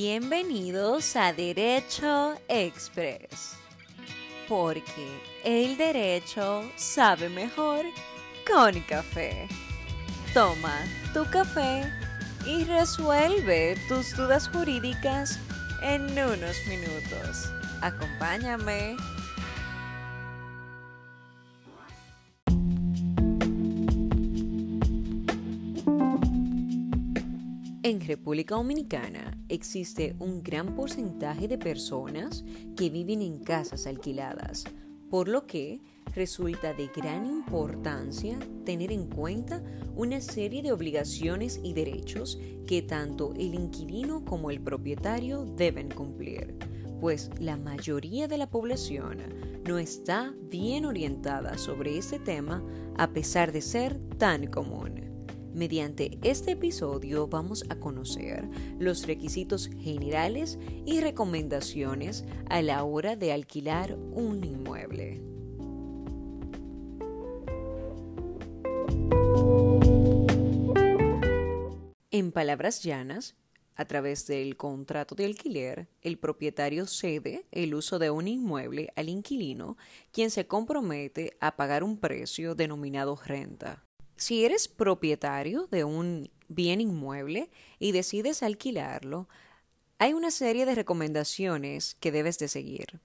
[0.00, 3.56] Bienvenidos a Derecho Express,
[4.48, 5.08] porque
[5.42, 7.84] el derecho sabe mejor
[8.46, 9.48] con café.
[10.32, 11.92] Toma tu café
[12.46, 15.36] y resuelve tus dudas jurídicas
[15.82, 17.50] en unos minutos.
[17.82, 18.96] Acompáñame.
[27.88, 32.44] En República Dominicana existe un gran porcentaje de personas
[32.76, 34.64] que viven en casas alquiladas,
[35.08, 35.80] por lo que
[36.14, 39.62] resulta de gran importancia tener en cuenta
[39.96, 46.58] una serie de obligaciones y derechos que tanto el inquilino como el propietario deben cumplir,
[47.00, 49.16] pues la mayoría de la población
[49.66, 52.62] no está bien orientada sobre este tema
[52.98, 55.07] a pesar de ser tan común.
[55.58, 58.48] Mediante este episodio vamos a conocer
[58.78, 65.20] los requisitos generales y recomendaciones a la hora de alquilar un inmueble.
[72.12, 73.34] En palabras llanas,
[73.74, 79.08] a través del contrato de alquiler, el propietario cede el uso de un inmueble al
[79.08, 79.76] inquilino,
[80.12, 83.87] quien se compromete a pagar un precio denominado renta.
[84.18, 89.28] Si eres propietario de un bien inmueble y decides alquilarlo,
[89.98, 92.98] hay una serie de recomendaciones que debes de seguir.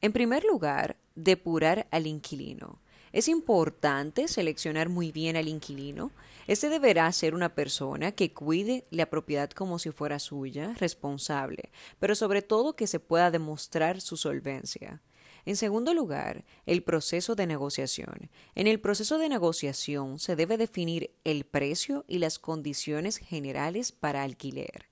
[0.00, 2.78] En primer lugar, depurar al inquilino.
[3.12, 6.12] Es importante seleccionar muy bien al inquilino.
[6.46, 12.14] Este deberá ser una persona que cuide la propiedad como si fuera suya, responsable, pero
[12.14, 15.02] sobre todo que se pueda demostrar su solvencia.
[15.48, 18.28] En segundo lugar, el proceso de negociación.
[18.54, 24.24] En el proceso de negociación se debe definir el precio y las condiciones generales para
[24.24, 24.90] alquiler.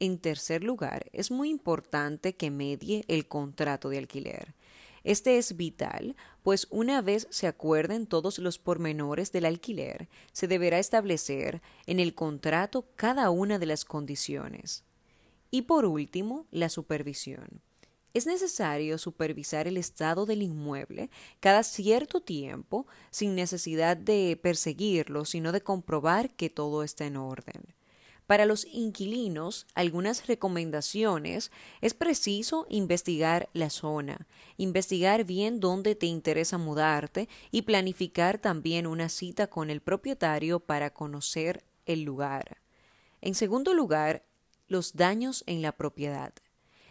[0.00, 4.56] En tercer lugar, es muy importante que medie el contrato de alquiler.
[5.04, 10.80] Este es vital, pues una vez se acuerden todos los pormenores del alquiler, se deberá
[10.80, 14.82] establecer en el contrato cada una de las condiciones.
[15.52, 17.62] Y por último, la supervisión.
[18.14, 21.10] Es necesario supervisar el estado del inmueble
[21.40, 27.74] cada cierto tiempo sin necesidad de perseguirlo, sino de comprobar que todo está en orden.
[28.28, 34.26] Para los inquilinos, algunas recomendaciones es preciso investigar la zona,
[34.58, 40.90] investigar bien dónde te interesa mudarte y planificar también una cita con el propietario para
[40.92, 42.58] conocer el lugar.
[43.22, 44.26] En segundo lugar,
[44.66, 46.34] los daños en la propiedad.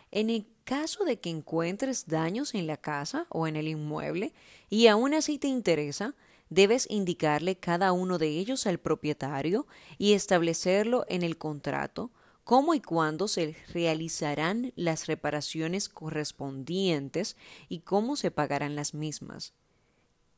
[0.10, 4.34] En el caso de que encuentres daños en la casa o en el inmueble
[4.70, 6.14] y aún así te interesa,
[6.50, 9.66] debes indicarle cada uno de ellos al propietario
[9.98, 12.12] y establecerlo en el contrato
[12.44, 17.38] cómo y cuándo se realizarán las reparaciones correspondientes
[17.70, 19.54] y cómo se pagarán las mismas.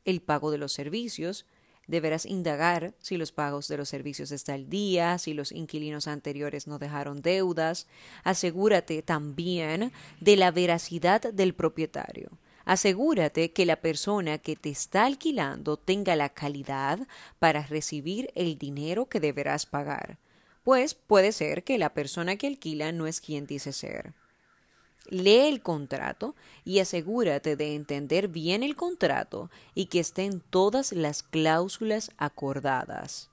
[0.04, 1.44] El pago de los servicios,
[1.90, 6.68] Deberás indagar si los pagos de los servicios están al día, si los inquilinos anteriores
[6.68, 7.88] no dejaron deudas.
[8.22, 9.90] Asegúrate también
[10.20, 12.30] de la veracidad del propietario.
[12.64, 17.00] Asegúrate que la persona que te está alquilando tenga la calidad
[17.40, 20.18] para recibir el dinero que deberás pagar,
[20.62, 24.14] pues puede ser que la persona que alquila no es quien dice ser.
[25.10, 26.34] Lee el contrato
[26.64, 33.28] y asegúrate de entender bien el contrato y que estén todas las cláusulas acordadas.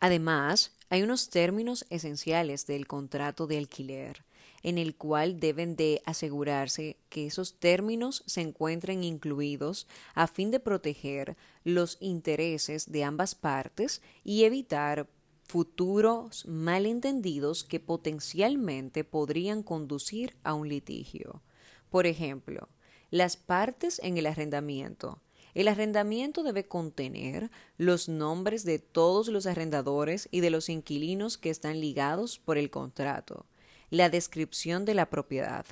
[0.00, 4.22] Además, hay unos términos esenciales del contrato de alquiler,
[4.62, 10.60] en el cual deben de asegurarse que esos términos se encuentren incluidos a fin de
[10.60, 15.08] proteger los intereses de ambas partes y evitar
[15.44, 21.42] futuros malentendidos que potencialmente podrían conducir a un litigio.
[21.90, 22.68] Por ejemplo,
[23.10, 25.20] las partes en el arrendamiento.
[25.54, 31.50] El arrendamiento debe contener los nombres de todos los arrendadores y de los inquilinos que
[31.50, 33.46] están ligados por el contrato,
[33.90, 35.64] la descripción de la propiedad,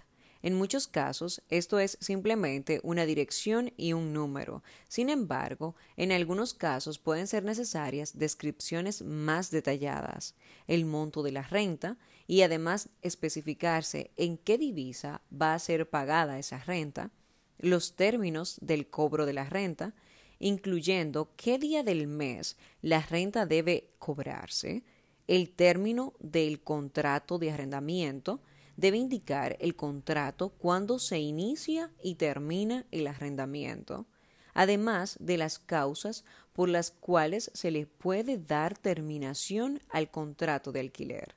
[0.43, 4.63] en muchos casos, esto es simplemente una dirección y un número.
[4.89, 10.35] Sin embargo, en algunos casos pueden ser necesarias descripciones más detalladas,
[10.67, 11.97] el monto de la renta
[12.27, 17.11] y además especificarse en qué divisa va a ser pagada esa renta,
[17.59, 19.95] los términos del cobro de la renta,
[20.41, 24.83] incluyendo qué día del mes la renta debe cobrarse,
[25.29, 28.41] el término del contrato de arrendamiento,
[28.77, 34.07] debe indicar el contrato cuando se inicia y termina el arrendamiento,
[34.55, 40.81] además de las causas por las cuales se le puede dar terminación al contrato de
[40.81, 41.35] alquiler.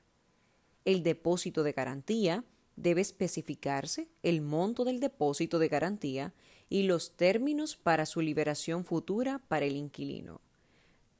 [0.84, 2.44] el depósito de garantía,
[2.76, 6.32] debe especificarse el monto del depósito de garantía
[6.68, 10.40] y los términos para su liberación futura para el inquilino.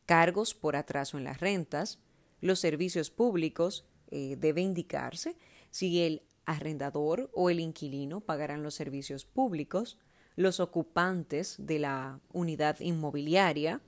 [0.04, 1.98] Cargos por atraso en las rentas,
[2.40, 5.36] los servicios públicos, eh, debe indicarse
[5.76, 9.98] si el arrendador o el inquilino pagarán los servicios públicos,
[10.34, 13.82] los ocupantes de la unidad inmobiliaria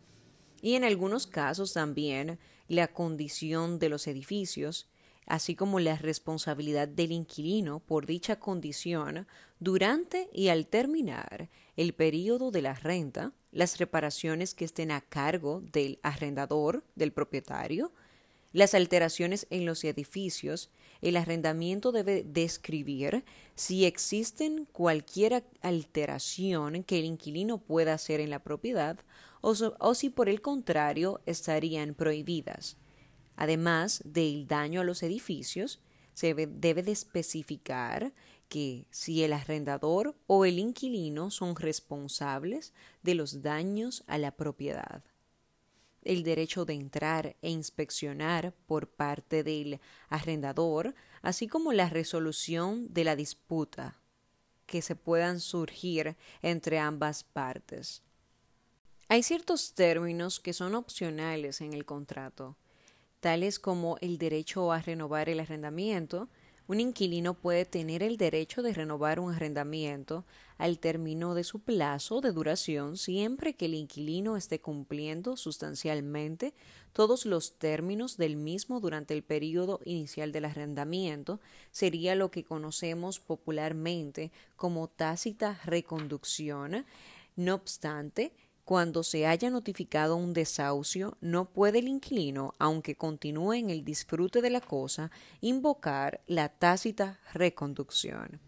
[0.61, 2.38] y en algunos casos también
[2.69, 4.87] la condición de los edificios,
[5.25, 9.26] así como la responsabilidad del inquilino por dicha condición
[9.58, 11.49] durante y al terminar
[11.79, 17.93] el período de la renta, las reparaciones que estén a cargo del arrendador, del propietario,
[18.52, 20.69] las alteraciones en los edificios,
[21.00, 23.25] el arrendamiento debe describir
[23.55, 28.99] si existen cualquier alteración que el inquilino pueda hacer en la propiedad
[29.41, 32.77] o, si por el contrario estarían prohibidas.
[33.37, 35.81] Además del daño a los edificios,
[36.15, 38.12] se debe de especificar
[38.49, 42.73] que si el arrendador o el inquilino son responsables
[43.03, 45.05] de los daños a la propiedad
[46.03, 53.05] el derecho de entrar e inspeccionar por parte del arrendador, así como la resolución de
[53.05, 54.00] la disputa
[54.67, 58.03] que se puedan surgir entre ambas partes.
[59.09, 62.56] Hay ciertos términos que son opcionales en el contrato,
[63.21, 66.29] tales como el derecho a renovar el arrendamiento,
[66.69, 70.25] un inquilino puede tener el derecho de renovar un arrendamiento
[70.59, 76.53] al término de su plazo de duración siempre que el inquilino esté cumpliendo sustancialmente
[76.93, 83.19] todos los términos del mismo durante el periodo inicial del arrendamiento, sería lo que conocemos
[83.21, 86.85] popularmente como tácita reconducción.
[87.37, 88.32] No obstante,
[88.69, 94.43] cuando se haya notificado un desahucio, no puede el inquilino, aunque continúe en el disfrute
[94.43, 95.11] de la cosa,
[95.41, 98.43] invocar la tácita reconducción.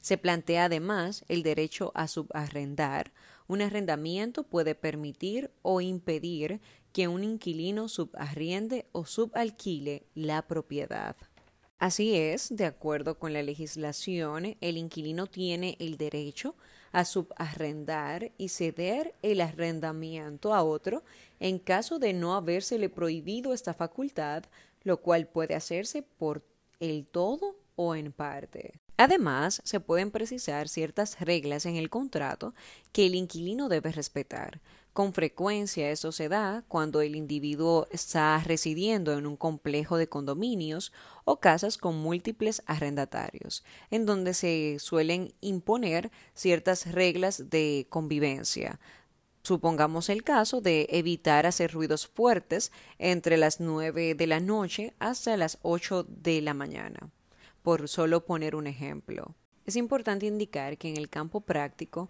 [0.00, 3.12] Se plantea además el derecho a subarrendar.
[3.46, 6.60] Un arrendamiento puede permitir o impedir
[6.92, 11.14] que un inquilino subarriende o subalquile la propiedad.
[11.78, 16.56] Así es, de acuerdo con la legislación, el inquilino tiene el derecho
[16.96, 21.04] a subarrendar y ceder el arrendamiento a otro
[21.40, 24.44] en caso de no habérsele prohibido esta facultad,
[24.82, 26.42] lo cual puede hacerse por
[26.80, 28.80] el todo o en parte.
[28.96, 32.54] Además, se pueden precisar ciertas reglas en el contrato
[32.92, 34.62] que el inquilino debe respetar,
[34.96, 40.90] con frecuencia eso se da cuando el individuo está residiendo en un complejo de condominios
[41.26, 48.80] o casas con múltiples arrendatarios, en donde se suelen imponer ciertas reglas de convivencia.
[49.42, 55.36] Supongamos el caso de evitar hacer ruidos fuertes entre las nueve de la noche hasta
[55.36, 57.10] las ocho de la mañana,
[57.60, 59.34] por solo poner un ejemplo.
[59.66, 62.08] Es importante indicar que en el campo práctico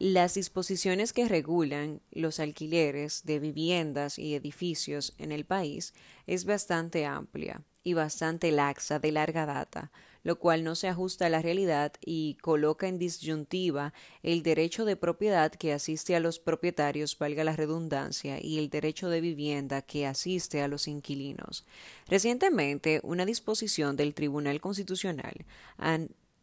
[0.00, 5.92] las disposiciones que regulan los alquileres de viviendas y edificios en el país
[6.28, 9.90] es bastante amplia y bastante laxa de larga data,
[10.22, 13.92] lo cual no se ajusta a la realidad y coloca en disyuntiva
[14.22, 19.08] el derecho de propiedad que asiste a los propietarios, valga la redundancia, y el derecho
[19.08, 21.66] de vivienda que asiste a los inquilinos.
[22.06, 25.44] Recientemente, una disposición del Tribunal Constitucional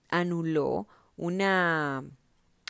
[0.09, 2.03] anuló una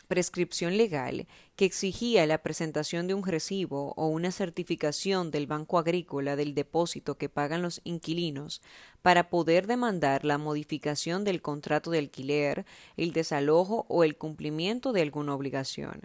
[0.08, 6.36] prescripción legal que exigía la presentación de un recibo o una certificación del Banco Agrícola
[6.36, 8.62] del depósito que pagan los inquilinos
[9.02, 15.02] para poder demandar la modificación del contrato de alquiler, el desalojo o el cumplimiento de
[15.02, 16.02] alguna obligación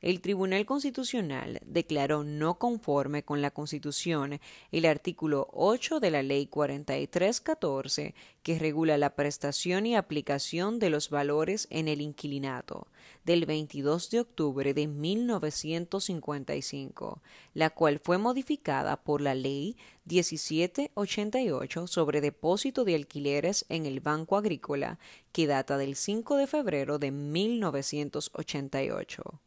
[0.00, 4.38] el Tribunal Constitucional declaró no conforme con la Constitución
[4.70, 8.14] el artículo 8 de la Ley 4314
[8.44, 12.86] que regula la prestación y aplicación de los valores en el inquilinato
[13.24, 17.20] del 22 de octubre de 1955,
[17.52, 24.36] la cual fue modificada por la Ley 1788 sobre depósito de alquileres en el Banco
[24.36, 25.00] Agrícola,
[25.32, 29.40] que data del 5 de febrero de 1988.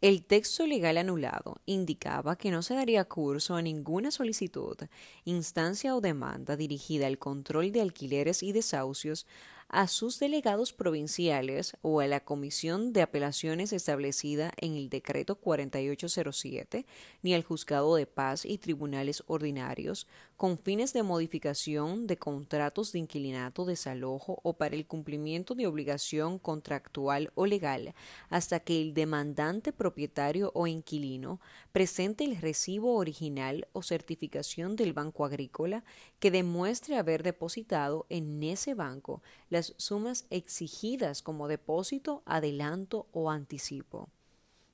[0.00, 4.76] El texto legal anulado indicaba que no se daría curso a ninguna solicitud,
[5.24, 9.26] instancia o demanda dirigida al control de alquileres y desahucios
[9.68, 16.86] a sus delegados provinciales o a la comisión de apelaciones establecida en el decreto 4807,
[17.22, 20.06] ni al juzgado de paz y tribunales ordinarios,
[20.38, 26.38] con fines de modificación de contratos de inquilinato, desalojo o para el cumplimiento de obligación
[26.38, 27.92] contractual o legal,
[28.30, 31.40] hasta que el demandante propietario o inquilino
[31.72, 35.82] presente el recibo original o certificación del Banco Agrícola
[36.20, 44.08] que demuestre haber depositado en ese banco las sumas exigidas como depósito, adelanto o anticipo.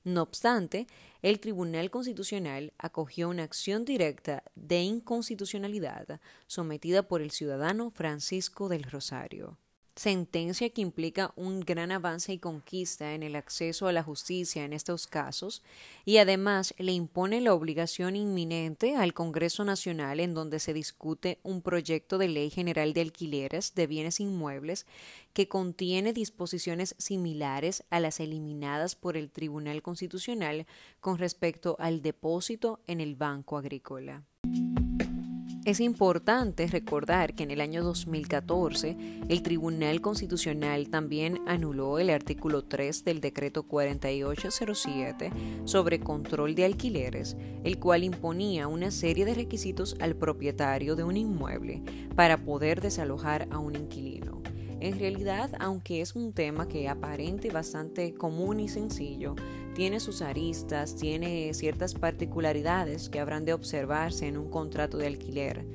[0.05, 0.85] No obstante,
[1.23, 8.83] el Tribunal Constitucional acogió una acción directa de inconstitucionalidad sometida por el ciudadano Francisco del
[8.83, 9.57] Rosario
[9.95, 14.73] sentencia que implica un gran avance y conquista en el acceso a la justicia en
[14.73, 15.63] estos casos
[16.03, 21.61] y además le impone la obligación inminente al Congreso Nacional en donde se discute un
[21.61, 24.85] proyecto de ley general de alquileres de bienes inmuebles
[25.33, 30.65] que contiene disposiciones similares a las eliminadas por el Tribunal Constitucional
[30.99, 34.23] con respecto al depósito en el Banco Agrícola.
[35.65, 38.95] Es importante recordar que en el año 2014
[39.27, 45.31] el Tribunal Constitucional también anuló el artículo 3 del decreto 4807
[45.63, 51.17] sobre control de alquileres, el cual imponía una serie de requisitos al propietario de un
[51.17, 51.81] inmueble
[52.15, 54.43] para poder desalojar a un inquilino.
[54.81, 59.35] En realidad, aunque es un tema que aparente bastante común y sencillo,
[59.73, 65.65] tiene sus aristas, tiene ciertas particularidades que habrán de observarse en un contrato de alquiler.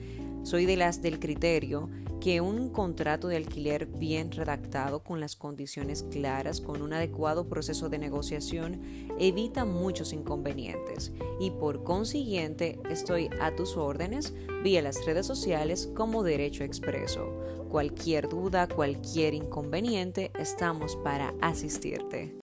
[0.42, 1.88] Soy de las del criterio
[2.20, 7.88] que un contrato de alquiler bien redactado con las condiciones claras, con un adecuado proceso
[7.88, 8.80] de negociación,
[9.18, 16.22] evita muchos inconvenientes y por consiguiente estoy a tus órdenes vía las redes sociales como
[16.22, 17.32] derecho expreso.
[17.70, 22.36] Cualquier duda, cualquier inconveniente, estamos para asistirte.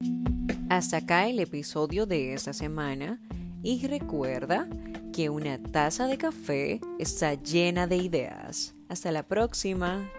[0.69, 3.21] Hasta acá el episodio de esta semana
[3.63, 4.69] y recuerda
[5.13, 8.75] que una taza de café está llena de ideas.
[8.89, 10.11] Hasta la próxima.